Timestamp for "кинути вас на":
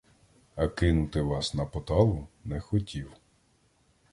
0.67-1.65